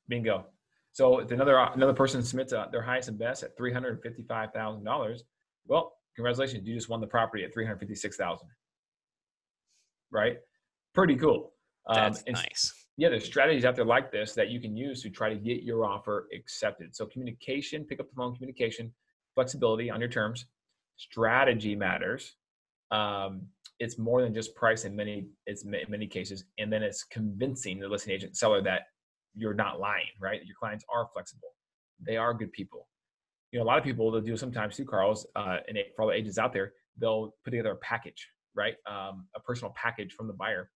Bingo. 0.07 0.45
So 0.91 1.19
if 1.19 1.31
another 1.31 1.57
another 1.57 1.93
person 1.93 2.21
submits 2.21 2.51
a, 2.51 2.67
their 2.71 2.81
highest 2.81 3.09
and 3.09 3.17
best 3.17 3.43
at 3.43 3.57
three 3.57 3.73
hundred 3.73 4.01
fifty-five 4.03 4.51
thousand 4.53 4.83
dollars, 4.83 5.23
well, 5.67 5.93
congratulations, 6.15 6.67
you 6.67 6.75
just 6.75 6.89
won 6.89 7.01
the 7.01 7.07
property 7.07 7.43
at 7.43 7.53
356,000. 7.53 8.47
Right? 10.11 10.37
Pretty 10.93 11.15
cool. 11.15 11.53
Um, 11.87 11.95
That's 11.95 12.23
nice. 12.27 12.73
Yeah, 12.97 13.09
there's 13.09 13.25
strategies 13.25 13.65
out 13.65 13.75
there 13.75 13.85
like 13.85 14.11
this 14.11 14.33
that 14.33 14.49
you 14.49 14.59
can 14.59 14.77
use 14.77 15.01
to 15.01 15.09
try 15.09 15.29
to 15.29 15.35
get 15.35 15.63
your 15.63 15.85
offer 15.85 16.27
accepted. 16.33 16.95
So 16.95 17.07
communication, 17.07 17.85
pick 17.85 17.99
up 17.99 18.07
the 18.09 18.15
phone, 18.15 18.35
communication, 18.35 18.93
flexibility 19.33 19.89
on 19.89 19.99
your 19.99 20.09
terms, 20.09 20.45
strategy 20.97 21.75
matters. 21.75 22.35
Um, 22.91 23.47
it's 23.79 23.97
more 23.97 24.21
than 24.21 24.33
just 24.33 24.53
price 24.53 24.85
in 24.85 24.95
many 24.95 25.25
it's 25.47 25.63
in 25.63 25.71
many 25.89 26.05
cases, 26.05 26.45
and 26.59 26.71
then 26.71 26.83
it's 26.83 27.03
convincing 27.03 27.79
the 27.79 27.87
listing 27.87 28.13
agent 28.13 28.37
seller 28.37 28.61
that 28.61 28.81
you're 29.35 29.55
not 29.55 29.79
lying, 29.79 30.05
right? 30.21 30.45
Your 30.45 30.55
clients 30.59 30.85
are 30.93 31.07
flexible. 31.11 31.49
They 31.99 32.17
are 32.17 32.35
good 32.35 32.51
people 32.51 32.87
you 33.53 33.59
know, 33.59 33.65
a 33.65 33.67
lot 33.67 33.77
of 33.77 33.83
people 33.83 34.09
they'll 34.11 34.19
do 34.19 34.35
sometimes 34.35 34.75
too, 34.75 34.83
Carl's, 34.83 35.27
uh, 35.35 35.57
and 35.67 35.77
for 35.95 36.01
all 36.01 36.07
the 36.09 36.15
agents 36.15 36.39
out 36.39 36.51
there, 36.53 36.73
they'll 36.97 37.35
put 37.43 37.51
together 37.51 37.71
a 37.71 37.75
package, 37.77 38.27
right? 38.55 38.73
Um, 38.87 39.27
a 39.35 39.39
personal 39.39 39.71
package 39.75 40.13
from 40.13 40.27
the 40.27 40.33
buyer 40.33 40.71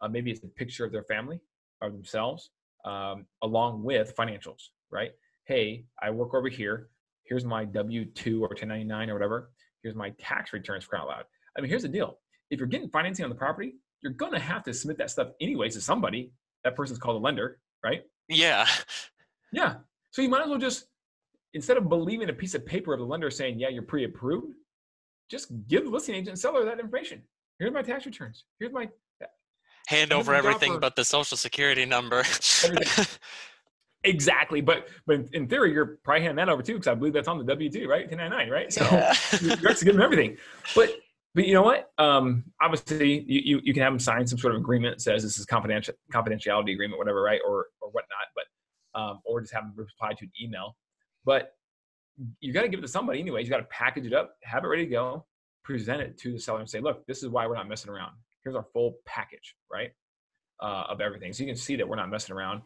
Uh, 0.00 0.08
maybe 0.08 0.30
it's 0.32 0.42
a 0.42 0.48
picture 0.48 0.84
of 0.84 0.90
their 0.90 1.04
family 1.04 1.38
or 1.80 1.90
themselves, 1.90 2.50
um, 2.86 3.26
along 3.42 3.84
with 3.84 4.16
financials, 4.16 4.70
right? 4.90 5.12
Hey, 5.44 5.84
I 6.02 6.10
work 6.10 6.34
over 6.34 6.48
here. 6.48 6.88
Here's 7.24 7.44
my 7.44 7.66
W 7.66 8.06
two 8.06 8.38
or 8.42 8.48
1099 8.48 9.10
or 9.10 9.14
whatever. 9.14 9.52
Here's 9.82 9.94
my 9.94 10.10
tax 10.18 10.52
returns 10.52 10.84
for 10.84 10.90
crying 10.90 11.02
out 11.02 11.08
loud. 11.08 11.24
I 11.56 11.60
mean, 11.60 11.68
here's 11.68 11.82
the 11.82 11.88
deal: 11.88 12.18
if 12.50 12.58
you're 12.58 12.66
getting 12.66 12.88
financing 12.88 13.24
on 13.24 13.30
the 13.30 13.36
property, 13.36 13.74
you're 14.02 14.14
gonna 14.14 14.40
have 14.40 14.64
to 14.64 14.72
submit 14.72 14.96
that 14.98 15.10
stuff 15.10 15.28
anyways 15.40 15.74
to 15.74 15.80
somebody. 15.80 16.32
That 16.64 16.74
person's 16.76 16.98
called 16.98 17.16
a 17.16 17.24
lender, 17.24 17.60
right? 17.84 18.02
Yeah. 18.28 18.66
Yeah. 19.54 19.74
So 20.12 20.22
you 20.22 20.30
might 20.30 20.44
as 20.44 20.48
well 20.48 20.58
just 20.58 20.86
instead 21.54 21.76
of 21.76 21.88
believing 21.88 22.28
a 22.30 22.32
piece 22.32 22.54
of 22.54 22.64
paper 22.64 22.92
of 22.92 23.00
the 23.00 23.06
lender 23.06 23.30
saying, 23.30 23.58
"Yeah, 23.58 23.68
you're 23.68 23.82
pre-approved," 23.82 24.54
just 25.30 25.48
give 25.68 25.84
the 25.84 25.90
listing 25.90 26.14
agent 26.14 26.30
and 26.30 26.38
seller 26.38 26.64
that 26.64 26.80
information. 26.80 27.22
Here's 27.58 27.72
my 27.72 27.82
tax 27.82 28.06
returns. 28.06 28.44
Here's 28.58 28.72
my 28.72 28.88
hand 29.86 30.12
over 30.12 30.34
everything 30.34 30.78
but 30.80 30.96
the 30.96 31.04
social 31.04 31.36
security 31.36 31.84
number. 31.84 32.22
exactly, 34.04 34.60
but 34.60 34.88
but 35.06 35.20
in 35.32 35.48
theory, 35.48 35.72
you're 35.72 35.98
probably 36.04 36.22
handing 36.22 36.36
that 36.44 36.48
over 36.48 36.62
too 36.62 36.74
because 36.74 36.88
I 36.88 36.94
believe 36.94 37.12
that's 37.12 37.28
on 37.28 37.38
the 37.38 37.44
W 37.44 37.70
two, 37.70 37.88
right? 37.88 38.10
1099, 38.10 38.50
right? 38.50 38.72
So 38.72 38.84
yeah. 38.84 39.14
you're 39.40 39.70
actually 39.70 39.86
giving 39.86 40.00
them 40.00 40.02
everything. 40.02 40.36
But 40.74 40.90
but 41.34 41.46
you 41.46 41.54
know 41.54 41.62
what? 41.62 41.90
Um, 41.98 42.44
obviously, 42.60 43.20
you, 43.26 43.40
you, 43.44 43.60
you 43.64 43.72
can 43.72 43.82
have 43.82 43.92
them 43.92 43.98
sign 43.98 44.26
some 44.26 44.38
sort 44.38 44.54
of 44.54 44.60
agreement 44.60 44.96
that 44.96 45.00
says 45.00 45.22
this 45.22 45.38
is 45.38 45.46
confidential 45.46 45.94
confidentiality 46.12 46.72
agreement, 46.72 46.98
whatever, 46.98 47.22
right, 47.22 47.40
or 47.46 47.66
or 47.80 47.90
whatnot. 47.90 48.26
But 48.34 49.00
um, 49.00 49.20
or 49.24 49.40
just 49.40 49.52
have 49.54 49.64
them 49.64 49.72
reply 49.76 50.12
to 50.12 50.24
an 50.24 50.32
email. 50.40 50.76
But 51.24 51.54
you 52.40 52.52
got 52.52 52.62
to 52.62 52.68
give 52.68 52.78
it 52.78 52.82
to 52.82 52.88
somebody 52.88 53.20
anyways. 53.20 53.46
You 53.46 53.50
got 53.50 53.58
to 53.58 53.64
package 53.64 54.06
it 54.06 54.12
up, 54.12 54.36
have 54.42 54.64
it 54.64 54.68
ready 54.68 54.84
to 54.84 54.90
go, 54.90 55.24
present 55.64 56.00
it 56.00 56.18
to 56.18 56.32
the 56.32 56.38
seller, 56.38 56.60
and 56.60 56.68
say, 56.68 56.80
look, 56.80 57.06
this 57.06 57.22
is 57.22 57.28
why 57.28 57.46
we're 57.46 57.54
not 57.54 57.68
messing 57.68 57.90
around. 57.90 58.12
Here's 58.42 58.56
our 58.56 58.66
full 58.72 58.96
package, 59.06 59.54
right, 59.72 59.90
uh, 60.60 60.84
of 60.88 61.00
everything. 61.00 61.32
So 61.32 61.42
you 61.42 61.48
can 61.48 61.56
see 61.56 61.76
that 61.76 61.88
we're 61.88 61.96
not 61.96 62.10
messing 62.10 62.34
around. 62.34 62.62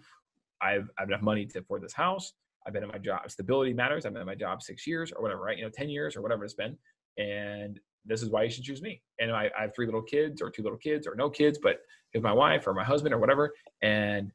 I've 0.63 0.89
I've 0.99 1.09
enough 1.09 1.23
money 1.23 1.47
to 1.47 1.59
afford 1.59 1.83
this 1.83 1.93
house. 1.93 2.33
I've 2.67 2.73
been 2.73 2.83
in 2.83 2.89
my 2.89 2.99
job. 2.99 3.31
Stability 3.31 3.73
matters. 3.75 4.07
I've 4.07 4.13
been 4.13 4.23
in 4.23 4.27
my 4.27 4.35
job 4.35 4.63
six 4.63 4.87
years 4.87 5.13
or 5.13 5.23
whatever, 5.23 5.43
right? 5.43 5.57
You 5.59 5.65
know, 5.65 5.71
ten 5.71 5.91
years 5.91 6.17
or 6.17 6.23
whatever 6.23 6.45
it's 6.45 6.55
been, 6.55 6.77
and 7.19 7.79
this 8.07 8.23
is 8.23 8.31
why 8.31 8.45
you 8.45 8.51
should 8.51 8.65
choose 8.65 8.81
me. 8.81 9.03
And 9.21 9.33
I, 9.33 9.51
I 9.59 9.63
have 9.63 9.75
three 9.75 9.87
little 9.87 10.03
kids 10.03 10.41
or 10.41 10.51
two 10.51 10.63
little 10.63 10.79
kids 10.79 11.07
or 11.07 11.15
no 11.15 11.29
kids, 11.29 11.59
but 11.63 11.81
here's 12.13 12.23
my 12.23 12.33
wife 12.33 12.67
or 12.67 12.75
my 12.75 12.85
husband 12.85 13.13
or 13.13 13.19
whatever. 13.19 13.53
And 13.83 14.33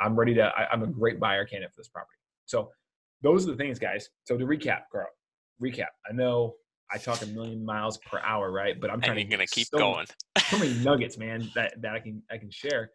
I'm 0.00 0.18
ready 0.18 0.34
to, 0.34 0.52
I, 0.56 0.72
am 0.72 0.82
a 0.82 0.86
great 0.86 1.20
buyer 1.20 1.44
candidate 1.44 1.72
for 1.72 1.80
this 1.80 1.88
property. 1.88 2.18
So 2.46 2.70
those 3.22 3.46
are 3.46 3.52
the 3.52 3.56
things, 3.56 3.78
guys. 3.78 4.08
So 4.24 4.36
to 4.36 4.44
recap, 4.44 4.82
Carl, 4.90 5.06
recap. 5.62 5.86
I 6.08 6.12
know 6.12 6.54
I 6.92 6.98
talk 6.98 7.22
a 7.22 7.26
million 7.26 7.64
miles 7.64 7.98
per 7.98 8.20
hour, 8.20 8.52
right? 8.52 8.80
But 8.80 8.90
I'm 8.90 9.00
trying 9.00 9.20
and 9.20 9.30
you're 9.30 9.38
to 9.38 9.46
keep 9.46 9.68
so, 9.68 9.78
going. 9.78 10.06
so 10.48 10.58
many 10.58 10.74
nuggets, 10.84 11.16
man, 11.18 11.48
that, 11.54 11.74
that 11.80 11.94
I 11.94 12.00
can 12.00 12.22
I 12.30 12.38
can 12.38 12.50
share 12.50 12.90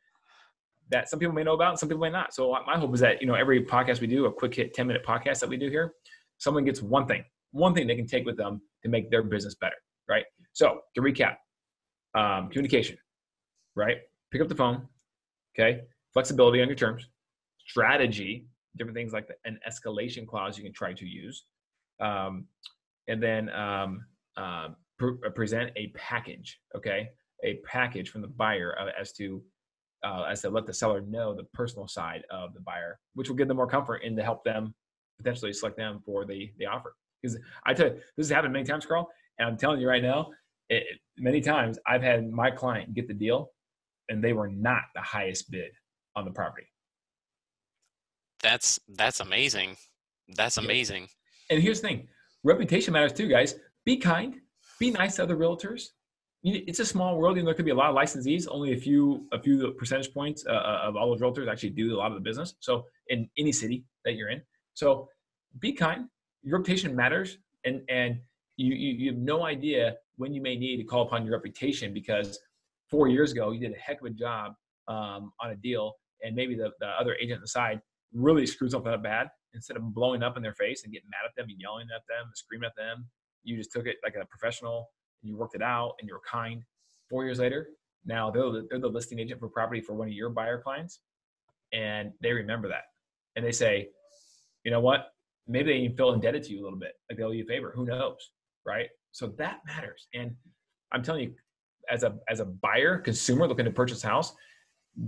that 0.89 1.10
some 1.10 1.19
people 1.19 1.34
may 1.34 1.43
know 1.43 1.53
about 1.53 1.72
and 1.72 1.79
some 1.79 1.89
people 1.89 2.01
may 2.01 2.10
not. 2.10 2.34
So 2.34 2.55
my 2.65 2.77
hope 2.77 2.93
is 2.93 3.00
that 3.01 3.22
you 3.22 3.27
know 3.27 3.36
every 3.36 3.65
podcast 3.65 4.01
we 4.01 4.07
do, 4.07 4.25
a 4.25 4.31
quick 4.31 4.55
hit 4.55 4.74
10 4.74 4.88
minute 4.88 5.05
podcast 5.05 5.39
that 5.39 5.50
we 5.50 5.57
do 5.57 5.69
here, 5.69 5.93
someone 6.38 6.63
gets 6.63 6.81
one 6.81 7.07
thing, 7.07 7.24
one 7.51 7.74
thing 7.74 7.88
they 7.88 7.96
can 7.96 8.07
take 8.07 8.25
with 8.25 8.38
them 8.38 8.62
to 8.84 8.89
make 8.89 9.10
their 9.10 9.24
business 9.24 9.55
better 9.55 9.75
right? 10.10 10.25
So 10.53 10.79
to 10.96 11.01
recap, 11.01 11.36
um, 12.15 12.50
communication, 12.50 12.98
right? 13.75 13.98
Pick 14.31 14.41
up 14.41 14.48
the 14.48 14.55
phone, 14.55 14.88
okay? 15.57 15.81
Flexibility 16.13 16.62
on 16.62 16.67
your 16.67 16.75
terms, 16.75 17.07
strategy, 17.67 18.48
different 18.77 18.96
things 18.96 19.13
like 19.13 19.27
the, 19.27 19.36
an 19.46 19.60
escalation 19.67 20.27
clause 20.27 20.57
you 20.57 20.63
can 20.63 20.74
try 20.74 20.93
to 20.93 21.05
use, 21.05 21.46
um, 22.00 22.46
and 23.07 23.22
then 23.22 23.50
um, 23.50 24.05
uh, 24.38 24.69
pre- 24.98 25.17
present 25.36 25.72
a 25.75 25.88
package, 25.96 26.60
okay? 26.75 27.10
A 27.43 27.60
package 27.65 28.10
from 28.10 28.22
the 28.22 28.27
buyer 28.27 28.75
uh, 28.79 28.89
as 29.00 29.13
to 29.13 29.41
uh, 30.03 30.24
as 30.29 30.41
to 30.41 30.50
let 30.50 30.65
the 30.67 30.74
seller 30.74 31.01
know 31.01 31.34
the 31.34 31.43
personal 31.53 31.88
side 31.88 32.24
of 32.29 32.53
the 32.53 32.60
buyer, 32.60 33.00
which 33.15 33.29
will 33.29 33.36
give 33.36 33.48
them 33.48 33.57
more 33.57 33.67
comfort 33.67 34.03
and 34.05 34.15
to 34.15 34.24
help 34.24 34.43
them 34.43 34.74
potentially 35.17 35.51
select 35.51 35.77
them 35.77 36.01
for 36.05 36.25
the 36.25 36.51
the 36.60 36.65
offer. 36.65 36.93
Because 37.22 37.38
I 37.65 37.74
tell 37.74 37.88
you, 37.88 37.93
this 38.15 38.27
has 38.27 38.29
happened 38.29 38.53
many 38.53 38.65
times, 38.65 38.86
Carl. 38.86 39.10
And 39.39 39.48
I'm 39.48 39.57
telling 39.57 39.79
you 39.81 39.88
right 39.88 40.03
now, 40.03 40.29
it, 40.69 40.84
many 41.17 41.41
times 41.41 41.79
I've 41.88 42.03
had 42.03 42.29
my 42.29 42.51
client 42.51 42.93
get 42.93 43.07
the 43.07 43.13
deal 43.13 43.51
and 44.10 44.24
they 44.24 44.34
were 44.34 44.50
not 44.50 44.84
the 44.96 45.01
highest 45.01 45.51
bid 45.51 45.72
on 46.15 46.25
the 46.25 46.31
property. 46.31 46.67
That's 48.41 48.79
that's 48.96 49.20
amazing. 49.20 49.77
That's 50.36 50.58
amazing. 50.58 51.08
And 51.50 51.62
here's 51.62 51.82
the 51.82 51.88
thing: 51.88 52.08
reputation 52.44 52.94
matters 52.94 53.13
too, 53.13 53.27
guys. 53.27 53.56
Be 53.86 53.98
kind. 53.98 54.36
Be 54.79 54.91
nice 54.91 55.15
to 55.15 55.24
other 55.24 55.36
realtors. 55.36 55.88
It's 56.44 56.79
a 56.79 56.86
small 56.86 57.17
world, 57.17 57.38
and 57.38 57.48
there 57.48 57.56
could 57.56 57.65
be 57.65 57.72
a 57.72 57.75
lot 57.75 57.89
of 57.89 57.96
licensees. 57.96 58.48
Only 58.50 58.74
a 58.74 58.77
few, 58.77 59.27
a 59.34 59.41
few 59.41 59.72
percentage 59.72 60.13
points 60.13 60.46
uh, 60.48 60.51
uh, 60.51 60.82
of 60.84 60.96
all 60.96 61.10
those 61.10 61.22
realtors 61.22 61.51
actually 61.51 61.72
do 61.72 61.96
a 61.96 61.98
lot 61.98 62.12
of 62.12 62.15
the 62.15 62.22
business. 62.22 62.56
So, 62.60 62.86
in 63.10 63.29
any 63.38 63.51
city 63.51 63.86
that 64.06 64.13
you're 64.13 64.29
in, 64.29 64.41
so 64.74 65.10
be 65.60 65.74
kind. 65.74 66.06
Your 66.44 66.60
reputation 66.60 66.96
matters, 66.96 67.39
and 67.65 67.82
and 67.89 68.20
you, 68.58 68.74
you, 68.74 68.94
you 68.94 69.12
have 69.12 69.20
no 69.20 69.46
idea 69.46 69.96
when 70.17 70.34
you 70.34 70.41
may 70.41 70.56
need 70.56 70.77
to 70.77 70.84
call 70.84 71.03
upon 71.03 71.25
your 71.25 71.34
reputation 71.34 71.94
because 71.94 72.39
four 72.89 73.08
years 73.08 73.32
ago 73.32 73.51
you 73.51 73.60
did 73.60 73.72
a 73.72 73.79
heck 73.79 74.01
of 74.01 74.08
a 74.08 74.10
job 74.10 74.53
um, 74.88 75.32
on 75.39 75.51
a 75.51 75.56
deal 75.56 75.94
and 76.24 76.36
maybe 76.36 76.56
the, 76.56 76.72
the 76.79 76.88
other 77.00 77.15
agent 77.15 77.38
on 77.38 77.41
the 77.41 77.48
side 77.48 77.79
really 78.13 78.45
screwed 78.45 78.71
something 78.71 78.91
up 78.91 79.03
bad. 79.03 79.29
Instead 79.53 79.77
of 79.77 79.93
blowing 79.93 80.23
up 80.23 80.37
in 80.37 80.43
their 80.43 80.53
face 80.53 80.83
and 80.83 80.93
getting 80.93 81.09
mad 81.09 81.25
at 81.25 81.35
them 81.35 81.49
and 81.49 81.59
yelling 81.59 81.87
at 81.95 82.01
them 82.07 82.27
and 82.27 82.37
screaming 82.37 82.67
at 82.67 82.75
them 82.75 83.07
you 83.47 83.57
just 83.57 83.71
took 83.71 83.87
it 83.87 83.97
like 84.03 84.15
a 84.21 84.25
professional 84.25 84.89
and 85.21 85.29
you 85.29 85.37
worked 85.37 85.55
it 85.55 85.61
out 85.61 85.93
and 85.99 86.07
you 86.07 86.13
were 86.13 86.21
kind. 86.29 86.63
Four 87.09 87.23
years 87.23 87.39
later 87.39 87.69
now 88.05 88.29
they're 88.29 88.51
the, 88.51 88.67
they're 88.69 88.79
the 88.79 88.87
listing 88.87 89.19
agent 89.19 89.39
for 89.39 89.47
property 89.47 89.81
for 89.81 89.93
one 89.93 90.07
of 90.07 90.13
your 90.13 90.29
buyer 90.29 90.61
clients 90.61 90.99
and 91.73 92.11
they 92.21 92.33
remember 92.33 92.67
that. 92.67 92.83
And 93.35 93.45
they 93.45 93.51
say 93.51 93.89
you 94.63 94.71
know 94.71 94.81
what? 94.81 95.11
Maybe 95.47 95.71
they 95.71 95.79
even 95.79 95.95
feel 95.95 96.11
indebted 96.11 96.43
to 96.43 96.51
you 96.51 96.61
a 96.61 96.63
little 96.63 96.79
bit. 96.79 96.91
Like 97.09 97.17
they 97.17 97.23
owe 97.23 97.31
you 97.31 97.43
a 97.43 97.47
favor. 97.47 97.71
Who 97.73 97.85
knows? 97.85 98.17
Right? 98.65 98.89
So 99.13 99.27
that 99.37 99.61
matters. 99.65 100.07
And 100.13 100.35
I'm 100.91 101.01
telling 101.01 101.23
you, 101.23 101.33
as 101.89 102.03
a 102.03 102.17
as 102.29 102.41
a 102.41 102.45
buyer, 102.45 102.97
consumer 102.97 103.47
looking 103.47 103.63
to 103.63 103.71
purchase 103.71 104.03
a 104.03 104.07
house, 104.07 104.33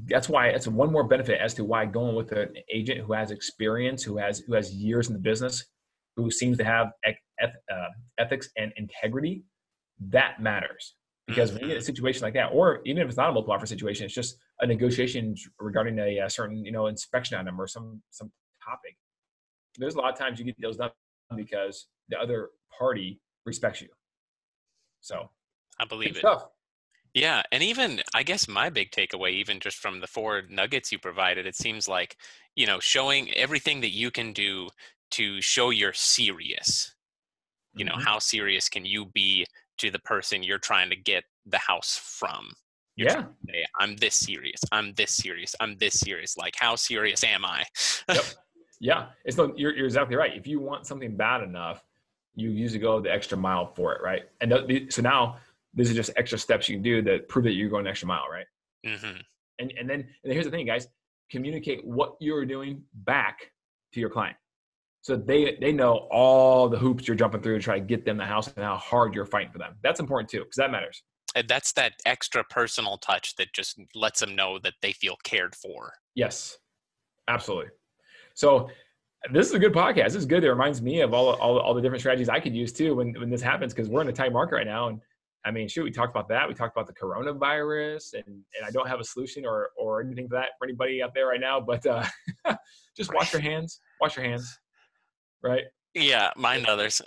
that's 0.05 0.29
why 0.29 0.47
it's 0.47 0.67
one 0.67 0.91
more 0.91 1.03
benefit 1.03 1.39
as 1.41 1.53
to 1.55 1.63
why 1.63 1.85
going 1.85 2.15
with 2.15 2.31
an 2.31 2.53
agent 2.71 2.99
who 3.01 3.13
has 3.13 3.31
experience, 3.31 4.03
who 4.03 4.17
has 4.17 4.39
who 4.39 4.53
has 4.53 4.73
years 4.73 5.07
in 5.07 5.13
the 5.13 5.19
business, 5.19 5.65
who 6.15 6.29
seems 6.29 6.57
to 6.57 6.63
have 6.63 6.91
uh, 7.41 7.87
ethics 8.19 8.49
and 8.57 8.71
integrity, 8.77 9.43
that 10.09 10.41
matters. 10.41 10.95
Because 11.27 11.51
when 11.51 11.61
you 11.61 11.67
get 11.67 11.77
a 11.77 11.79
mm-hmm. 11.79 11.85
situation 11.85 12.23
like 12.23 12.33
that, 12.33 12.47
or 12.47 12.81
even 12.85 13.03
if 13.03 13.07
it's 13.07 13.17
not 13.17 13.29
a 13.29 13.33
multiple 13.33 13.53
offer 13.53 13.67
situation, 13.67 14.05
it's 14.05 14.15
just 14.15 14.37
a 14.61 14.67
negotiation 14.67 15.35
regarding 15.59 15.99
a, 15.99 16.19
a 16.19 16.29
certain 16.29 16.63
you 16.65 16.71
know 16.71 16.87
inspection 16.87 17.37
item 17.37 17.59
or 17.59 17.67
some 17.67 18.01
some 18.09 18.31
topic. 18.63 18.95
There's 19.77 19.95
a 19.95 19.99
lot 19.99 20.11
of 20.11 20.19
times 20.19 20.39
you 20.39 20.45
get 20.45 20.55
those 20.61 20.77
done 20.77 20.91
because 21.35 21.87
the 22.09 22.19
other 22.19 22.49
party 22.77 23.19
respects 23.45 23.81
you. 23.81 23.89
So 25.01 25.29
I 25.79 25.85
believe 25.85 26.17
it. 26.17 26.21
Tough. 26.21 26.47
Yeah, 27.13 27.41
and 27.51 27.63
even 27.63 28.01
I 28.13 28.23
guess 28.23 28.47
my 28.47 28.69
big 28.69 28.91
takeaway, 28.91 29.31
even 29.31 29.59
just 29.59 29.77
from 29.77 29.99
the 29.99 30.07
four 30.07 30.43
nuggets 30.49 30.91
you 30.91 30.99
provided, 30.99 31.45
it 31.45 31.55
seems 31.55 31.87
like 31.87 32.17
you 32.55 32.67
know 32.67 32.79
showing 32.79 33.33
everything 33.33 33.81
that 33.81 33.93
you 33.93 34.11
can 34.11 34.33
do 34.33 34.69
to 35.11 35.41
show 35.41 35.71
you're 35.71 35.93
serious. 35.93 36.93
You 37.75 37.85
know, 37.85 37.93
mm-hmm. 37.93 38.01
how 38.01 38.19
serious 38.19 38.69
can 38.69 38.85
you 38.85 39.05
be 39.05 39.45
to 39.77 39.89
the 39.89 39.99
person 39.99 40.43
you're 40.43 40.59
trying 40.59 40.89
to 40.89 40.95
get 40.95 41.23
the 41.45 41.57
house 41.57 41.99
from? 42.01 42.51
You're 42.95 43.09
yeah, 43.09 43.23
say, 43.47 43.65
I'm 43.79 43.95
this 43.95 44.15
serious. 44.15 44.59
I'm 44.71 44.93
this 44.95 45.15
serious. 45.15 45.55
I'm 45.59 45.77
this 45.77 45.99
serious. 45.99 46.37
Like, 46.37 46.55
how 46.57 46.75
serious 46.75 47.23
am 47.23 47.45
I? 47.45 47.63
yep. 48.07 48.23
Yeah, 48.81 49.07
it's 49.25 49.35
no, 49.35 49.53
you're, 49.57 49.75
you're 49.75 49.87
exactly 49.87 50.15
right. 50.15 50.33
If 50.33 50.47
you 50.47 50.61
want 50.61 50.87
something 50.87 51.17
bad 51.17 51.43
enough, 51.43 51.83
you 52.35 52.49
usually 52.49 52.79
go 52.79 53.01
the 53.01 53.11
extra 53.11 53.37
mile 53.37 53.67
for 53.67 53.93
it, 53.93 54.01
right? 54.01 54.23
And 54.39 54.53
th- 54.69 54.93
so 54.93 55.01
now 55.01 55.35
these 55.73 55.91
are 55.91 55.95
just 55.95 56.11
extra 56.17 56.37
steps 56.37 56.67
you 56.67 56.75
can 56.75 56.83
do 56.83 57.01
that 57.03 57.27
prove 57.29 57.45
that 57.45 57.53
you're 57.53 57.69
going 57.69 57.85
an 57.85 57.89
extra 57.89 58.07
mile, 58.07 58.25
right? 58.31 58.45
Mm-hmm. 58.85 59.19
And 59.59 59.73
and 59.77 59.89
then 59.89 60.07
and 60.23 60.33
here's 60.33 60.45
the 60.45 60.51
thing, 60.51 60.65
guys: 60.65 60.87
communicate 61.31 61.85
what 61.85 62.15
you're 62.19 62.45
doing 62.45 62.83
back 62.93 63.51
to 63.93 63.99
your 63.99 64.09
client, 64.09 64.37
so 65.01 65.15
they 65.15 65.57
they 65.61 65.71
know 65.71 66.07
all 66.11 66.69
the 66.69 66.77
hoops 66.77 67.07
you're 67.07 67.17
jumping 67.17 67.41
through 67.41 67.57
to 67.57 67.63
try 67.63 67.79
to 67.79 67.85
get 67.85 68.05
them 68.05 68.17
the 68.17 68.25
house 68.25 68.47
and 68.47 68.63
how 68.65 68.77
hard 68.77 69.13
you're 69.13 69.25
fighting 69.25 69.51
for 69.51 69.59
them. 69.59 69.75
That's 69.83 69.99
important 69.99 70.29
too, 70.29 70.39
because 70.39 70.57
that 70.57 70.71
matters. 70.71 71.03
And 71.35 71.47
that's 71.47 71.71
that 71.73 71.93
extra 72.05 72.43
personal 72.49 72.97
touch 72.97 73.35
that 73.35 73.53
just 73.53 73.79
lets 73.93 74.19
them 74.21 74.35
know 74.35 74.57
that 74.63 74.73
they 74.81 74.93
feel 74.93 75.15
cared 75.23 75.55
for. 75.55 75.93
Yes, 76.15 76.57
absolutely. 77.27 77.69
So 78.33 78.69
this 79.31 79.47
is 79.47 79.53
a 79.53 79.59
good 79.59 79.73
podcast. 79.73 80.05
This 80.05 80.15
is 80.15 80.25
good. 80.25 80.43
It 80.43 80.49
reminds 80.49 80.81
me 80.81 81.01
of 81.01 81.13
all, 81.13 81.35
all, 81.35 81.59
all 81.59 81.73
the 81.73 81.81
different 81.81 82.01
strategies 82.01 82.29
I 82.29 82.39
could 82.39 82.55
use 82.55 82.73
too 82.73 82.95
when, 82.95 83.13
when 83.19 83.29
this 83.29 83.41
happens 83.41 83.73
because 83.73 83.89
we're 83.89 84.01
in 84.01 84.07
a 84.07 84.13
tight 84.13 84.33
market 84.33 84.55
right 84.55 84.65
now. 84.65 84.87
And 84.87 85.01
I 85.45 85.51
mean, 85.51 85.67
shoot, 85.67 85.83
we 85.83 85.91
talked 85.91 86.11
about 86.11 86.27
that. 86.29 86.47
We 86.47 86.53
talked 86.53 86.75
about 86.75 86.87
the 86.87 86.93
coronavirus, 86.93 88.15
and, 88.15 88.27
and 88.27 88.65
I 88.65 88.71
don't 88.71 88.87
have 88.87 88.99
a 88.99 89.03
solution 89.03 89.45
or, 89.45 89.69
or 89.77 90.01
anything 90.01 90.27
for 90.27 90.35
that 90.35 90.49
for 90.59 90.65
anybody 90.65 91.01
out 91.01 91.13
there 91.13 91.27
right 91.27 91.39
now. 91.39 91.61
But 91.61 91.85
uh, 91.85 92.05
just 92.97 93.13
wash 93.13 93.31
your 93.31 93.41
hands. 93.41 93.79
Wash 94.01 94.17
your 94.17 94.25
hands. 94.25 94.59
Right? 95.41 95.63
Yeah, 95.93 96.31
mind 96.35 96.65
others. 96.67 97.01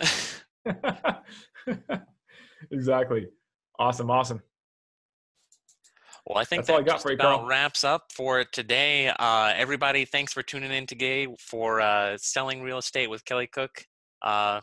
exactly. 2.71 3.27
Awesome. 3.77 4.09
Awesome. 4.09 4.41
Well, 6.25 6.37
I 6.37 6.45
think 6.45 6.61
that's 6.61 6.67
that 6.67 6.73
all 6.73 6.79
I 6.79 6.83
got 6.83 7.01
for 7.01 7.11
you, 7.11 7.17
Carl. 7.17 7.45
Wraps 7.45 7.83
up 7.83 8.13
for 8.13 8.45
today. 8.45 9.09
Uh, 9.09 9.51
everybody, 9.55 10.05
thanks 10.05 10.31
for 10.31 10.41
tuning 10.41 10.71
in 10.71 10.87
today 10.87 11.27
for 11.37 11.81
uh, 11.81 12.17
selling 12.17 12.61
real 12.61 12.77
estate 12.77 13.09
with 13.09 13.25
Kelly 13.25 13.47
Cook. 13.47 13.85
Uh, 14.21 14.61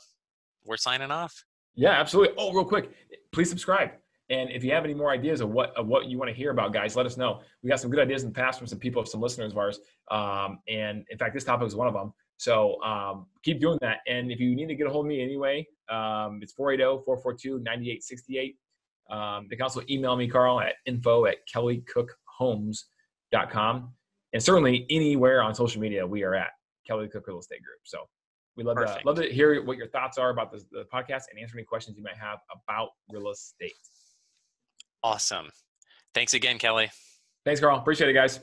we're 0.64 0.78
signing 0.78 1.10
off. 1.10 1.44
Yeah, 1.74 1.90
absolutely. 1.90 2.34
Oh, 2.38 2.52
real 2.52 2.64
quick, 2.64 2.90
please 3.32 3.48
subscribe. 3.48 3.92
And 4.30 4.50
if 4.50 4.62
you 4.62 4.72
have 4.72 4.84
any 4.84 4.94
more 4.94 5.10
ideas 5.10 5.40
of 5.40 5.50
what 5.50 5.76
of 5.76 5.88
what 5.88 6.06
you 6.06 6.16
want 6.16 6.30
to 6.30 6.34
hear 6.34 6.52
about, 6.52 6.72
guys, 6.72 6.94
let 6.94 7.04
us 7.04 7.16
know. 7.16 7.40
We 7.62 7.68
got 7.68 7.80
some 7.80 7.90
good 7.90 7.98
ideas 7.98 8.22
in 8.22 8.28
the 8.28 8.34
past 8.34 8.58
from 8.58 8.68
some 8.68 8.78
people, 8.78 9.04
some 9.04 9.20
listeners 9.20 9.50
of 9.52 9.58
ours. 9.58 9.80
Um, 10.10 10.60
and 10.68 11.04
in 11.10 11.18
fact, 11.18 11.34
this 11.34 11.42
topic 11.42 11.66
is 11.66 11.74
one 11.74 11.88
of 11.88 11.94
them. 11.94 12.14
So 12.36 12.80
um, 12.82 13.26
keep 13.42 13.60
doing 13.60 13.78
that. 13.82 13.98
And 14.06 14.30
if 14.32 14.40
you 14.40 14.54
need 14.54 14.68
to 14.68 14.74
get 14.74 14.86
a 14.86 14.90
hold 14.90 15.04
of 15.04 15.08
me 15.08 15.20
anyway, 15.20 15.66
um, 15.90 16.40
it's 16.42 16.54
480-442-9868. 16.54 18.54
Um, 19.10 19.46
they 19.50 19.56
can 19.56 19.64
also 19.64 19.82
email 19.90 20.16
me, 20.16 20.26
Carl, 20.28 20.60
at 20.60 20.76
info 20.86 21.26
at 21.26 21.36
kellycookhomes.com. 21.54 23.92
And 24.32 24.42
certainly 24.42 24.86
anywhere 24.88 25.42
on 25.42 25.54
social 25.54 25.82
media, 25.82 26.06
we 26.06 26.22
are 26.22 26.34
at 26.34 26.48
Kelly 26.86 27.08
Cook 27.08 27.26
Real 27.26 27.40
Estate 27.40 27.62
Group. 27.62 27.80
So 27.84 27.98
we 28.56 28.64
love 28.64 28.76
to, 28.76 28.98
love 29.04 29.16
to 29.16 29.32
hear 29.32 29.62
what 29.64 29.76
your 29.76 29.88
thoughts 29.88 30.18
are 30.18 30.30
about 30.30 30.52
the, 30.52 30.62
the 30.72 30.84
podcast 30.92 31.24
and 31.30 31.40
answer 31.40 31.56
any 31.56 31.64
questions 31.64 31.96
you 31.96 32.02
might 32.02 32.16
have 32.16 32.38
about 32.52 32.90
real 33.10 33.30
estate. 33.30 33.72
Awesome. 35.02 35.48
Thanks 36.14 36.34
again, 36.34 36.58
Kelly. 36.58 36.90
Thanks, 37.44 37.60
Carl. 37.60 37.78
Appreciate 37.78 38.10
it, 38.10 38.14
guys. 38.14 38.40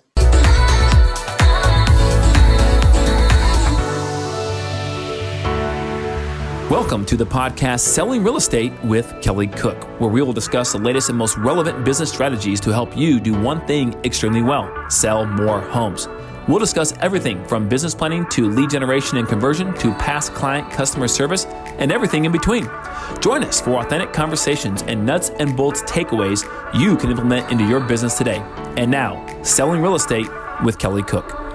Welcome 6.70 7.06
to 7.06 7.16
the 7.16 7.26
podcast 7.26 7.80
Selling 7.80 8.26
Real 8.26 8.36
Estate 8.36 8.74
with 8.84 9.16
Kelly 9.22 9.48
Cook, 9.48 9.82
where 10.02 10.10
we 10.10 10.22
will 10.22 10.34
discuss 10.34 10.74
the 10.74 10.78
latest 10.78 11.08
and 11.08 11.18
most 11.18 11.38
relevant 11.38 11.86
business 11.86 12.12
strategies 12.12 12.60
to 12.60 12.74
help 12.74 12.96
you 12.98 13.22
do 13.22 13.34
one 13.40 13.66
thing 13.66 13.94
extremely 14.04 14.42
well 14.42 14.70
sell 14.90 15.26
more 15.26 15.62
homes. 15.62 16.10
We'll 16.48 16.60
discuss 16.60 16.94
everything 17.00 17.44
from 17.46 17.68
business 17.68 17.94
planning 17.94 18.25
to 18.30 18.50
lead 18.50 18.70
generation 18.70 19.18
and 19.18 19.27
conversion 19.27 19.74
to 19.80 19.94
past 19.96 20.34
client 20.34 20.72
customer 20.72 21.08
service 21.08 21.46
and 21.46 21.92
everything 21.92 22.24
in 22.25 22.32
between. 22.32 22.70
Join 23.20 23.44
us 23.44 23.60
for 23.60 23.82
authentic 23.82 24.13
conversations 24.13 24.82
and 24.84 25.06
nuts 25.06 25.30
and 25.39 25.58
bolts 25.58 25.82
takeaways 25.84 26.46
you 26.74 26.96
can 26.96 27.12
implement 27.12 27.51
into 27.51 27.68
your 27.68 27.82
business 27.82 28.18
today. 28.18 28.39
And 28.77 28.89
now, 28.89 29.25
selling 29.44 29.82
real 29.82 29.96
estate 29.96 30.27
with 30.63 30.80
Kelly 30.80 31.04
Cook. 31.04 31.47